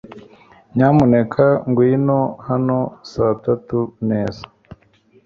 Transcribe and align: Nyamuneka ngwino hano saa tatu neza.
Nyamuneka 0.75 1.45
ngwino 1.69 2.19
hano 2.47 2.77
saa 3.11 3.33
tatu 3.43 3.79
neza. 4.09 4.43